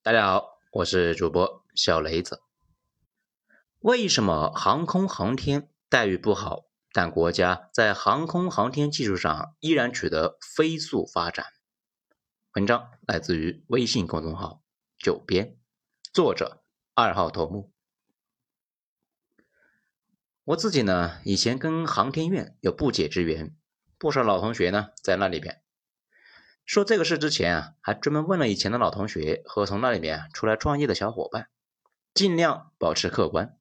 [0.00, 2.40] 大家好，我是主播小雷子。
[3.80, 11.46] 为什么航空航天待遇不好，但国家在航空航天技术上依然取得飞速发展？
[12.52, 14.62] 文章来自于微信公众号
[14.98, 15.58] “九编”，
[16.14, 16.62] 作者
[16.94, 17.72] 二号头目。
[20.44, 23.54] 我自己呢，以前跟航天院有不解之缘，
[23.98, 25.60] 不少老同学呢在那里边。
[26.68, 31.48] 说这个事之前啊，还专门问了以前的老同学和从那里面出来创业的小伙伴，
[32.12, 33.56] 尽量保持客观。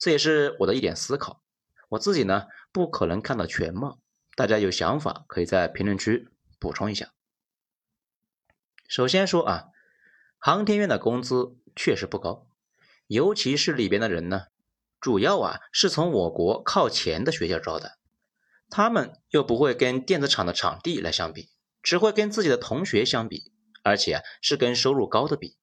[0.00, 1.44] 这也是我的一点思考。
[1.90, 4.00] 我自己呢，不可能看到全貌，
[4.34, 6.28] 大家有想法可以在评论区
[6.58, 7.12] 补充一下。
[8.88, 9.66] 首先说啊，
[10.36, 12.48] 航天院的工资确实不高，
[13.06, 14.46] 尤其是里边的人呢，
[15.00, 17.96] 主要啊是从我国靠前的学校招的，
[18.68, 21.53] 他们又不会跟电子厂的场地来相比。
[21.84, 23.52] 只会跟自己的同学相比，
[23.84, 25.56] 而且啊是跟收入高的比，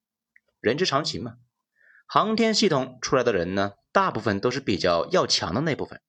[0.62, 1.34] 人之常情嘛。
[2.08, 6.00] 航天系统出来的人呢，大部分都是比较要强的那部分，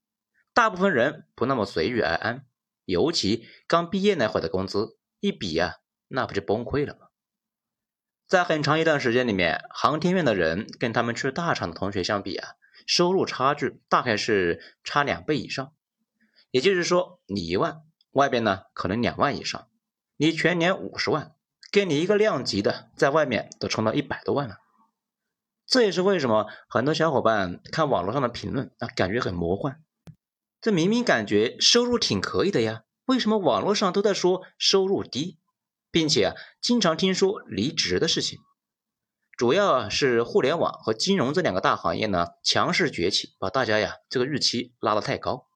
[0.53, 2.45] 大部分人不那么随遇而安。
[2.85, 5.77] 尤其刚毕业那会的工资一比啊，
[6.09, 7.07] 那不就崩溃了吗？
[8.27, 12.51] 在很长一段时间里面，航天院的人跟他们去大厂的同学相比啊，
[12.87, 15.73] 收入差距大概是差两倍以上。
[16.51, 19.69] 也就是说，你一万，外边呢可能两万以上。
[20.23, 21.35] 你全年五十万，
[21.73, 24.59] 给你一个量级的在外面都冲到一百多万了。
[25.67, 29.83] 这也是为什么很多小伙伴看网络上的评论啊，感觉很魔幻。
[30.61, 35.41] 这明明感觉收入挺可以的呀，为什么网络上都在说收入低，
[35.91, 38.39] 并且啊，经常听说离职的事情？
[39.37, 45.49] 主要是互联网和金融这两个大行业呢强势崛起，把大家呀这个预期拉得太高。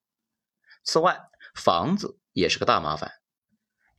[0.83, 1.21] 此外，
[1.55, 3.13] 房子也是个大麻烦。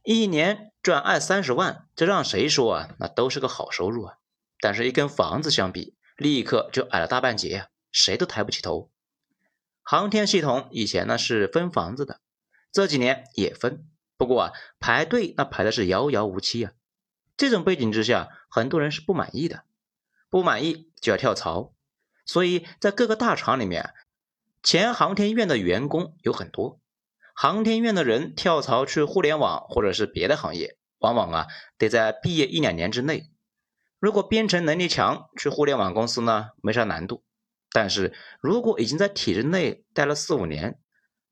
[0.09, 2.95] 一年赚二三十万，这让谁说啊？
[2.97, 4.19] 那都是个好收入啊。
[4.61, 8.89] 但是，一跟房子相比，立刻就矮了大半截呀，谁都抬不起头。
[9.83, 12.21] 航天系统以前呢是分房子的，
[12.71, 13.85] 这几年也分，
[14.15, 16.71] 不过啊，排队那排的是遥遥无期啊。
[17.35, 19.65] 这种背景之下，很多人是不满意的，
[20.29, 21.73] 不满意就要跳槽。
[22.25, 23.93] 所以在各个大厂里面，
[24.63, 26.79] 前航天院的员工有很多。
[27.39, 31.45] 航天院的人跳槽去互联网或者是别的行业，往往啊
[31.77, 33.29] 得在毕业一两年之内。
[33.99, 37.23] 如果编程能力强，去互联网公司呢没啥难度。
[37.71, 38.11] 但是
[38.41, 40.79] 如果已经在体制内待了四五年，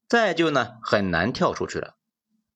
[0.08, 1.96] 再就呢很难跳出去了。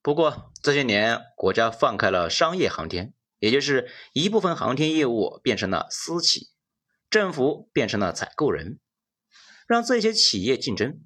[0.04, 6.50] 不过这些年国家放开了商业航天，也就是一部分航天业务变成了私企，
[7.10, 8.80] 政府变成了采购人，
[9.68, 11.02] 让这些企业竞争。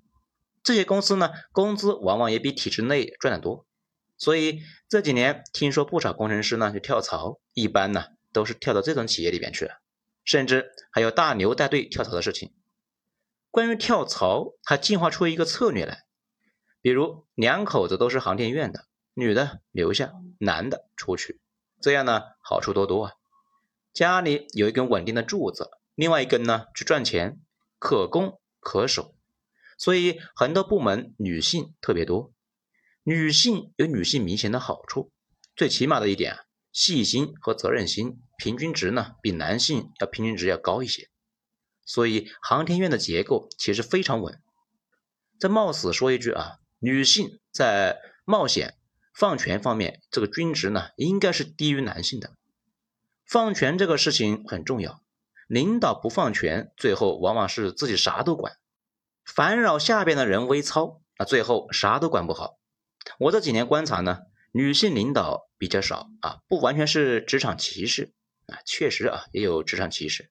[0.64, 3.66] 这些公司呢，工资往往也比体制内赚得多，
[4.18, 9.82] 所以这几年听说不少工程师呢就跳槽，一般呢都是跳到这种企业里边去了，
[10.24, 12.54] 甚至还有大牛带队跳槽的事情。
[13.52, 16.06] 关于跳槽，还进化出一个策略来，
[16.82, 21.42] 比如两口子都是航天院的，女的留下，男的出去，
[21.82, 23.12] 这样呢好处多多啊，
[23.94, 27.42] 家里有一根稳定的柱子，另外一根呢去赚钱，
[27.78, 29.14] 可攻可守。
[29.78, 32.34] 所以很多部门女性特别多，
[33.04, 35.12] 女性有女性明显的好处，
[35.56, 36.38] 最起码的一点，
[36.72, 41.10] 细心和责任心平均值呢比男性要平均值要高一些。
[41.86, 44.42] 所以航天院的结构其实非常稳。
[45.38, 48.78] 这冒死说一句啊，女性在冒险
[49.14, 52.38] 放权方面这个均值呢应该是低于男性的。
[53.26, 55.02] 放权这个事情很重要，
[55.48, 58.58] 领导不放权，最后往往是自己啥都管。
[59.26, 62.60] 烦扰下边的人微操，那最后啥都管不好。
[63.20, 64.20] 我这几年观察呢，
[64.52, 68.14] 女性领导比较少啊，不完全是职场歧视
[68.48, 70.30] 啊，确实啊也有职场歧视，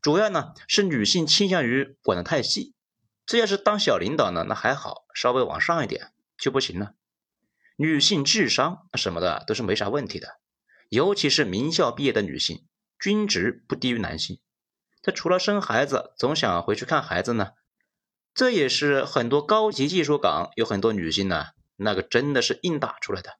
[0.00, 2.74] 主要呢是女性倾向于管得太细。
[3.24, 6.94] 这要是当小领导呢，那还好，稍微往上一点就不行了。
[7.76, 10.40] 女性智商什么的都是没啥问题的，
[10.88, 12.66] 尤其是名校毕业的女性，
[12.98, 14.40] 均值不低于男性。
[15.02, 17.52] 她除了生孩子，总想回去看孩子呢。
[18.34, 21.46] 这也是很多高级技术岗有很多女性呢，
[21.76, 23.38] 那个真的是硬打出来的，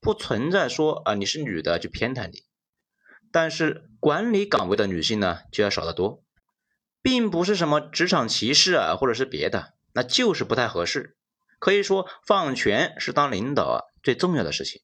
[0.00, 2.42] 不存在说啊你是女的就偏袒你。
[3.32, 6.22] 但是管理岗位的女性呢就要少得多，
[7.02, 11.16] 并不是什么职场歧视啊或者是别的，那就是不太合适。
[11.58, 14.82] 可以说放权是当领导啊最重要的事情。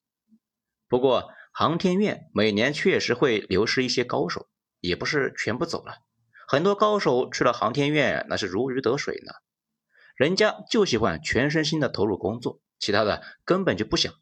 [0.89, 4.49] 不过航天院每年确实会流失一些高手，
[4.81, 5.97] 也不是全部走了。
[6.53, 9.33] 很多高手去了航天院，那是如鱼得水呢。
[10.15, 14.13] 人家就喜欢全身心的投入工作，其他的根本就不想。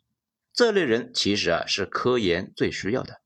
[0.53, 3.21] 这类人其实啊是科研最需要的。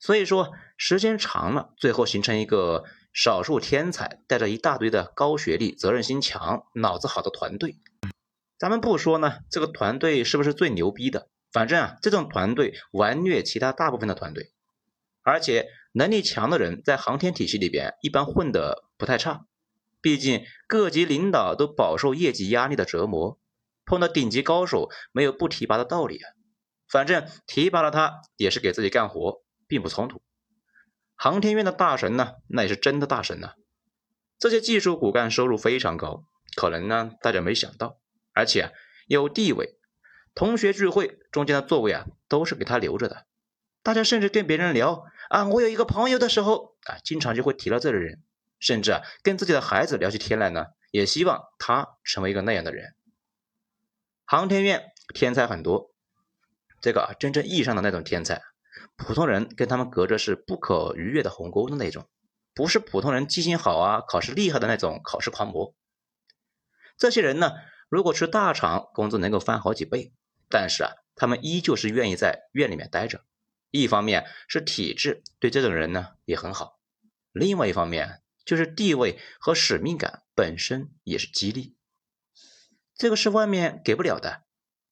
[0.00, 2.82] 所以说时间长了，最后形成一个
[3.14, 7.76] 少数天才带着一大堆的高学历、责任心强、脑子好的团队。
[8.58, 11.28] 咱们不说呢，这个团队是不是最牛逼的？
[11.52, 14.50] 反正啊，这种团队完虐其他大部分的团队，
[15.22, 19.46] 而且能力强的人在航天体系里边一般混得不太差。
[20.00, 23.38] 毕竟各级领导都饱受业绩压力的折磨，
[23.84, 26.30] 碰到顶级高手没有不提拔的道理啊。
[26.88, 30.20] 反正提拔了他也是给自己干活，并不冲突。
[31.14, 33.52] 航天院的大神呢，那也是真的大神呢。
[34.38, 36.24] 这些技术骨干收入非常高，
[36.56, 37.98] 可能呢大家没想到，
[38.32, 38.70] 而且啊
[39.06, 39.78] 有地位。
[40.34, 43.26] 同学聚会中间的座位啊都是给他留着的。
[43.82, 48.22] 大家甚至跟别人聊啊，我有一个朋友的时候啊，经常就会提到这个人。
[48.60, 52.94] 甚至啊，跟自己的孩子聊起天来呢，也希望他成为一个那样的人。
[54.24, 55.90] 航天院天才很多，
[56.80, 58.40] 这个，真正意义上的那种天才，
[58.94, 62.08] 普通人跟他们隔着是不可逾越的鸿沟的那种，
[62.54, 65.74] 不是普通人记性好啊、考试厉害的那种考试狂魔。
[66.96, 67.50] 这些人呢，
[67.88, 70.12] 如果去大厂，工资能够翻好几倍，
[70.48, 73.24] 但是啊，他们依旧是愿意在院里面待着。
[73.72, 76.78] 一方面是体制对这种人呢也很好，
[77.32, 78.20] 另外一方面。
[78.44, 81.76] 就是地位和使命感本身也是激励，
[82.96, 84.42] 这个是外面给不了的。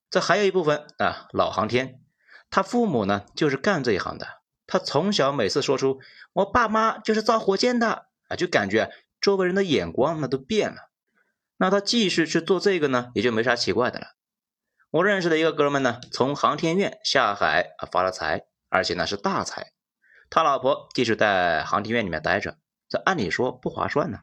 [0.08, 2.00] 这还有一部分啊，老航天，
[2.48, 5.98] 他父母呢就是干这一行的，他从小每次说出
[6.32, 10.92] 我爸妈就是造火箭的啊，就感觉周围人的眼光那都变了。
[11.56, 14.14] 那他继续去做这个呢，也就没啥奇怪的了。
[14.90, 19.72] 我认识的一个哥们呢，从航天院下海啊发了财，而且呢是大财，
[20.30, 22.56] 他老婆继续在航天院里面待着。
[22.88, 24.20] 这按理说不划算呢，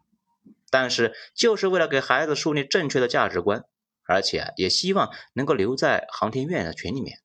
[0.71, 3.65] 但是就是为了给孩子树立正确的价值观，
[4.05, 7.19] 而且也希望能够留在航天院的群里面。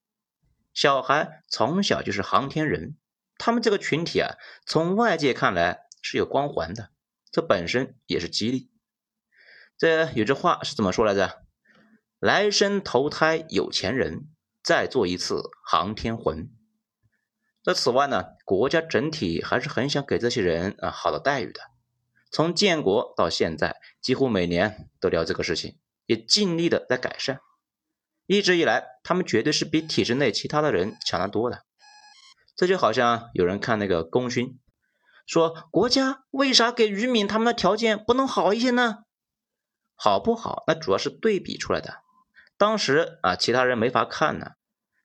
[0.74, 2.96] 小孩从小就是航天人，
[3.38, 4.36] 他们这个群体啊，
[4.66, 6.90] 从外界看来是有光环的，
[7.30, 8.70] 这本身也是激励。
[9.76, 11.42] 这有句话是怎么说来着？
[12.20, 14.28] 来生投胎有钱人，
[14.62, 16.48] 再做一次航天魂。
[17.64, 21.60] 那此外呢，国家整体还是很想给这些人啊好的待遇的。
[22.30, 27.40] 从建国到现在，几乎每年都聊这个事情，也尽力的在改善。
[28.26, 31.64] 一直以来，他们绝对是比体制内其他的人强得多的。
[32.56, 34.58] 这就好像有人看那个功勋，
[35.26, 39.04] 说国家为啥给渔民他们的条件不能好一些呢？
[39.94, 40.64] 好不好？
[40.66, 41.98] 那主要是对比出来的。
[42.56, 44.52] 当时啊，其他人没法看呢。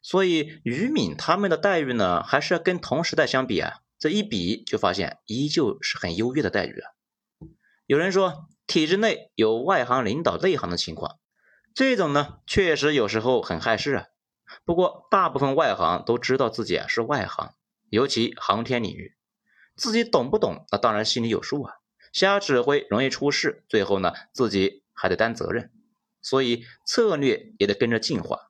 [0.07, 6.91] 所以于敏他们的待遇呢，还是要跟同时代相比啊，这一比就发现依旧是很优越的待遇啊。
[7.85, 11.19] 有人说体制内有外行领导内行的情况，
[11.73, 14.05] 这种呢确实有时候很害事啊。
[14.63, 17.53] 不过大部分外行都知道自己啊是外行，
[17.89, 19.17] 尤其航天领域，
[19.75, 21.73] 自己懂不懂那当然心里有数啊。
[22.13, 25.69] 瞎指挥容易出事，最后呢自己还得担责任，
[26.21, 28.46] 所以策略也得跟着进化。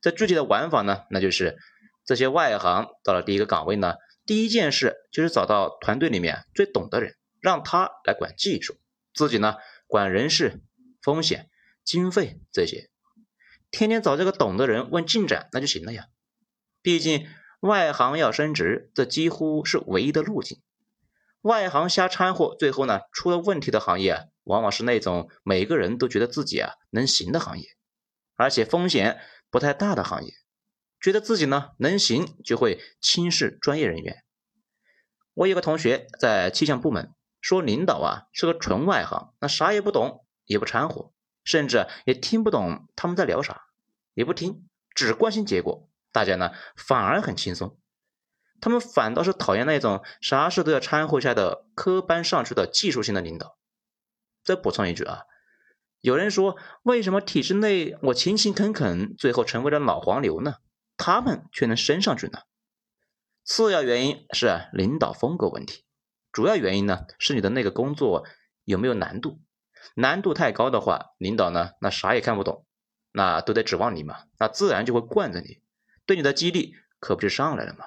[0.00, 1.58] 这具体的玩法呢，那就是
[2.06, 8.78] 这些外行到了第一个岗位呢，第一件事就是找到团队里面最懂的人，让他来管技术，
[9.12, 9.56] 自己呢
[9.86, 10.62] 管人事、
[11.02, 11.50] 风险、
[11.84, 12.88] 经费这些，
[13.70, 16.06] 天天找这个懂的人问进展，那就行了呀。
[16.80, 17.28] 毕竟
[17.60, 20.62] 外行要升职，这几乎是唯一的路径。
[21.42, 27.66] 外行瞎掺和，最后呢出了问题的行业啊，往往是那种每个人都觉得自己啊能行的行业，
[28.34, 29.20] 而且风险。
[29.50, 30.32] 不太大的行业，
[31.00, 34.24] 觉得自己呢能行，就会轻视专业人员。
[35.34, 43.62] 我有个同学在气象部门，说领导啊是个纯外行，那啥也不懂，也不掺和，甚至也听不懂他们在聊啥，
[44.14, 45.88] 也不听，只关心结果。
[46.12, 47.78] 大家呢反而很轻松，
[48.60, 53.56] 他们反倒是讨厌那种啥事都要掺和下的科班上去的技术性的领导。
[54.44, 55.22] 再补充一句啊。
[56.00, 60.54] 有人说，为什么体制内我勤勤恳恳，最后成为了老黄牛呢？
[60.96, 62.40] 他们却能升上去呢？
[63.44, 65.84] 次要原因是领导风格问题，
[66.32, 68.24] 主要原因呢是你的那个工作
[68.64, 69.42] 有没有难度？
[69.94, 72.64] 难度太高的话，领导呢那啥也看不懂，
[73.12, 75.60] 那都得指望你嘛，那自然就会惯着你，
[76.06, 77.84] 对你的激励可不就上来了吗？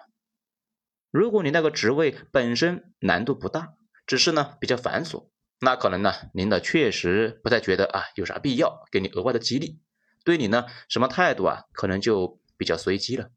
[1.09, 3.73] 如果你那个职位本身难度不大，
[4.05, 5.29] 只是呢比较繁琐。
[5.63, 9.79] 那可能呢，领导确实不太觉得啊有啥必要给你额外的激励，
[10.23, 13.29] 对你呢什么态度啊，可能就比较随机了。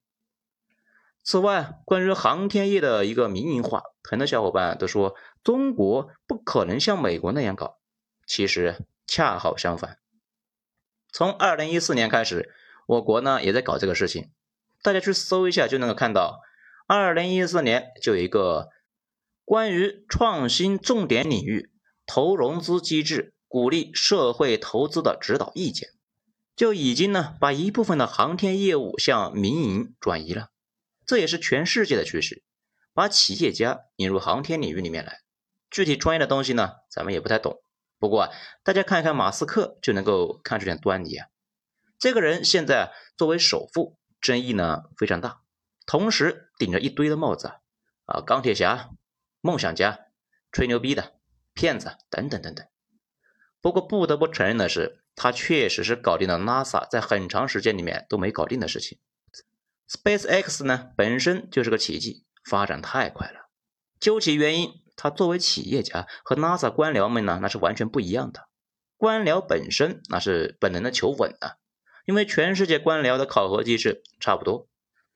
[1.23, 7.78] 此外，关于航天业的一个民营化，很多小伙伴都说中国不可能像美国那样搞，
[8.26, 9.99] 其实恰好相反。
[11.11, 12.54] 从二零一四年开始，
[12.87, 14.30] 我国呢也在搞这个事情，
[14.83, 16.40] 大家去搜一下就能够看到，
[16.87, 18.68] 二零一四年就有一个
[19.45, 21.71] 关于创新重点领域
[22.06, 25.90] 投融资机制，鼓励社会投资的指导意见，
[26.54, 30.50] 就已经呢把一部分的航天业务向民营转移了。
[31.04, 32.42] 这也是全世界的趋势，
[32.94, 35.20] 把企业家引入航天领域里面来。
[35.70, 37.60] 具体专业的东西呢，咱们也不太懂。
[37.98, 38.30] 不过
[38.62, 41.28] 大家看一看马斯克就能够看出点端倪啊。
[41.98, 45.40] 这个人现在作为首富，争议呢非常大，
[45.86, 47.52] 同时顶着一堆的帽子
[48.04, 48.90] 啊，钢铁侠、
[49.40, 49.98] 梦想家、
[50.52, 51.15] 吹牛逼的、
[51.56, 52.64] 骗子等等等等。
[53.60, 58.98] 不过不得不承认的是，他确实是搞定了 NASA 在很长时间里面都没搞定的事情。
[59.88, 63.48] SpaceX 呢本身就是个奇迹，发展太快了。
[63.98, 68.48] 究其原因，他作为企业家和 NASA 官僚们呢那是完全不一样的。
[68.98, 71.56] 官僚本身那是本能的求稳啊，
[72.04, 74.68] 因为全世界官僚的考核机制差不多，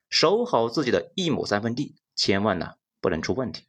[0.09, 3.67] 守好自己的一亩三分地，千万呢不能出问题。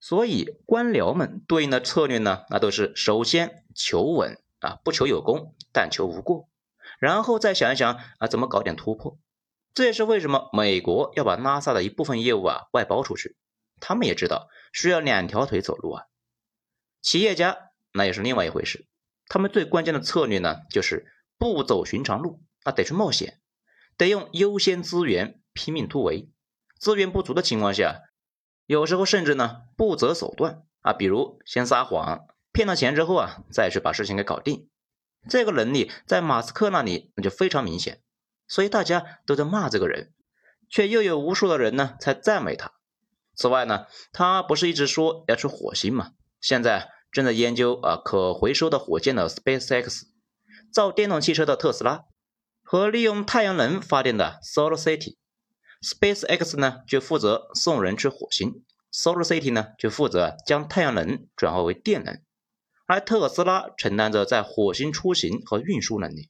[0.00, 6.48] 所以官僚们对应的策略呢，那都是首先求稳啊，不求有功，但求无过，
[6.98, 9.18] 然后再想一想啊怎么搞点突破。
[9.74, 13.36] 这也是为什么美国要把拉萨的一部分业务啊外包出去。
[13.78, 16.04] 他们也知道需要两条腿走路啊。
[17.00, 18.86] 企业家那也是另外一回事。
[19.26, 23.40] 他们最关键的策略呢，就是不走寻常路，那得去冒险，
[23.96, 26.28] 得用优先资源拼命突围。
[26.78, 28.00] 资源不足的情况下，
[28.70, 32.20] 有时候甚至呢不择手段啊，比如先撒谎
[32.52, 34.68] 骗了钱之后啊，再去把事情给搞定。
[35.28, 38.00] 这个能力在马斯克那里那就非常明显。
[38.46, 40.12] 所以大家都在骂这个人，
[40.68, 42.70] 却又有无数的人呢在赞美他。
[43.34, 46.12] 此外呢，他不是一直说要去火星吗？
[46.40, 50.02] 现在正在研究啊可回收的火箭的 SpaceX，
[50.72, 52.04] 造电动汽车的特斯拉，
[52.62, 55.16] 和利用太阳能发电的 Solar City。
[55.80, 62.20] SpaceX 呢就负责送人去火星，Solar City 呢就负责将太阳能转化为电能，
[62.86, 66.28] 而特斯拉承担着在火星出行和运输能力。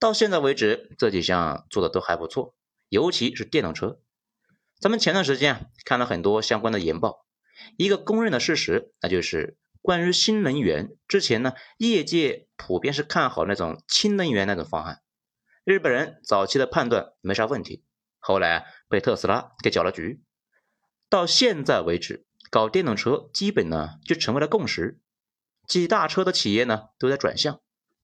[0.00, 2.54] 到现在为止，这几项做的都还不错，
[2.88, 4.00] 尤其是电动车。
[4.80, 7.24] 咱们前段时间啊看了很多相关的研报，
[7.76, 15.00] 一个公认的事实，那就是关于新能源，之前呢业界普遍是看好那种氢能源那种方案。
[15.64, 17.84] 日本人早期的判断没啥问题，
[18.18, 20.22] 后来被特斯拉给搅了局。
[21.08, 25.00] 到现在为止，搞电动车基本呢就成为了共识，
[25.66, 27.60] 几大车的企业呢都在转向。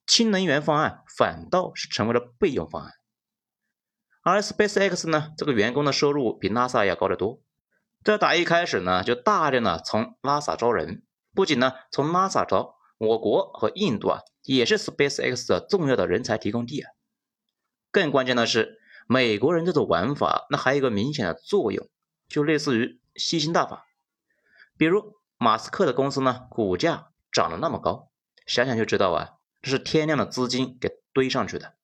[0.06, 2.92] 氢能源方案反倒是成为了备用方案，
[4.22, 7.40] 而 SpaceX 呢，这个员工的收入比 NASA 要高得多。
[8.02, 11.02] 这打一开始呢，就大量的从 NASA 招人，
[11.34, 16.90] 不仅呢从 NASA 招，我国和印度啊，也是 SpaceX 的重要的人才提供地啊。
[17.90, 21.88] 更关键的是，美国人这种玩法，那还有一个明显的作用，
[22.28, 23.86] 就类似于吸星大法。
[24.76, 28.10] 比如马斯克的公司呢，股价涨得那么高，
[28.46, 29.30] 想想就知道啊。
[29.62, 31.74] 这是天量的资金给堆上去的，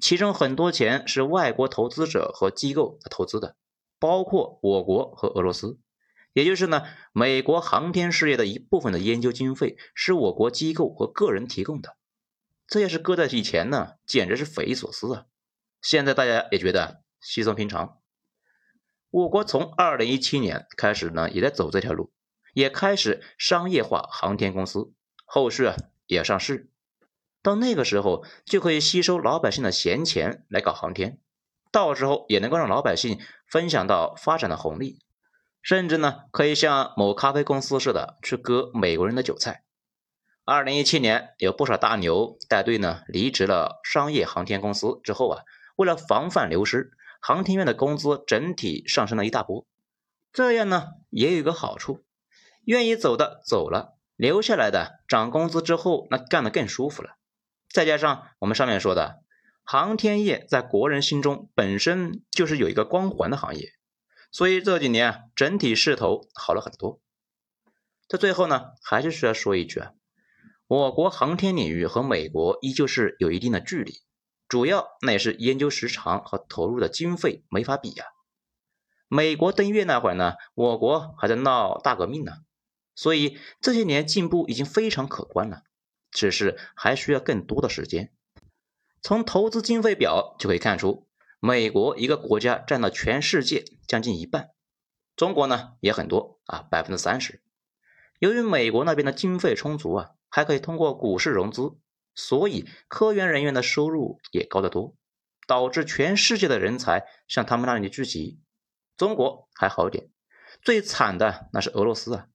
[0.00, 3.56] 其中很多钱是外国投资者和机构投资的，
[3.98, 5.78] 包括我国和俄罗斯。
[6.32, 11.96] 也就是呢，美国航天事业的一部分的研究经费是我国机构和个人提供的。
[12.66, 15.24] 这要是搁在以前呢，简直是匪夷所思啊！
[15.80, 17.98] 现在大家也觉得稀松平常。
[19.10, 22.12] 我国从二零一七年开始呢，也在走这条路，
[22.52, 24.92] 也开始商业化航天公司，
[25.24, 26.70] 后续啊也上市。
[27.42, 31.20] 到那个时候，就可以吸收老百姓的闲钱来搞航天，
[31.70, 34.98] 到时候也能够让老百姓分享到发展的红利，
[35.62, 39.64] 甚至呢，可以像某咖啡公司似的去割美国人的韭菜。
[40.44, 45.44] 二零一七年，有不少大牛带队呢离职了商业航天公司之后啊，
[45.78, 49.64] 为了防范流失，航天院的工资整体上升了一大波。
[50.32, 52.04] 这样呢，也有一个好处，
[52.64, 57.16] 愿意走的走了，留下来的涨工资之后，那干得更舒服了。
[57.70, 59.22] 再加上我们上面说的，
[59.62, 63.70] 航天业在国人心中本身就是有一个光环的行业，
[64.32, 67.00] 所以这几年啊，整体势头好了很多。
[68.08, 69.92] 在最后呢，还是需要说一句啊，
[70.66, 73.92] 我国航天领域和美国依旧是有一定的距离，
[74.48, 78.06] 主要那也是研究时长和投入的经费没法比呀。
[79.06, 82.32] 美国登月那会儿呢，我国还在闹大革命呢，
[82.94, 85.62] 所以这些年进步已经非常可观了。
[86.10, 88.10] 只是还需要更多的时间。
[89.02, 91.06] 从投资经费表就可以看出，
[91.38, 94.48] 美国一个国家占到全世界将近一半，
[95.16, 97.42] 中国呢也很多啊，百分之三十。
[98.18, 101.76] 由于美国那边的经费充足啊，还可以通过股市融资，
[102.18, 104.96] 所以科研人员的收入也高得多，
[105.46, 108.40] 导致全世界的人才向他们那里聚集。
[108.96, 110.10] 中国还好点，
[110.60, 112.26] 最惨的那是俄罗斯啊，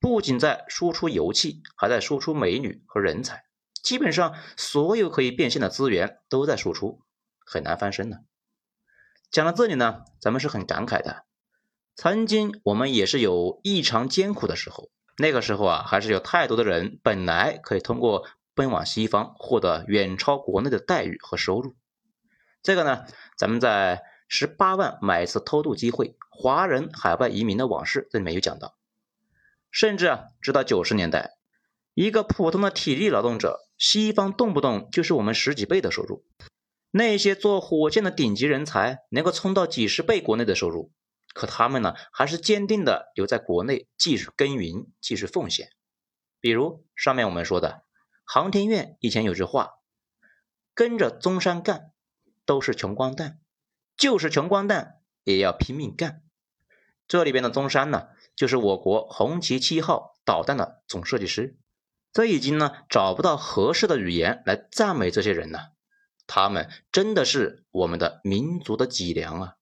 [0.00, 3.44] 不仅在输出油气，还在输出美女和人才，
[3.84, 7.00] 基本上所有可以变现的资源都在输出，
[7.46, 8.16] 很难翻身呢。
[9.30, 11.24] 讲到这里呢，咱们是很感慨的。
[11.94, 21.76] 曾经我们也是有异常艰苦的时候，那个时候啊，还是有太多的人本来可以通过奔往西方获得远超国内的待遇和收入。
[22.62, 28.76] 这个呢，咱们在十八万买一次偷渡机会，华人海外移民的往事这里面有讲到。
[29.70, 31.36] 甚至啊，直到九十年代，
[31.94, 36.24] 一个普通的体力劳动者，西方动不动就是我们十几倍的收入。
[36.90, 40.92] 那些做火箭的顶级人才能够冲到几十倍国内的收入，
[41.32, 45.70] 可他们呢还是坚定的留在国内继续耕耘、继续奉献。
[46.40, 47.84] 比如上面我们说的，
[48.32, 49.80] 航天院以前有句话
[50.72, 51.90] ：“跟着中山干，
[52.44, 53.40] 都是穷光蛋，
[53.96, 56.22] 就是穷光蛋也要拼命干。”
[57.08, 61.58] 这里边的中山呢，就是我国红旗七号导弹的总设计师。
[62.12, 65.72] 这已经呢找不到合适的语言来赞美这些人了。
[66.28, 69.56] 他们真的是我们的民族的脊梁啊！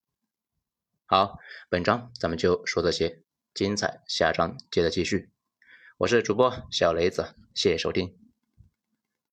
[1.06, 1.38] 好，
[1.70, 3.22] 本章咱们就说这些，
[3.54, 5.30] 精彩下章接着继续。
[5.96, 8.27] 我是主播小雷子，谢谢收听。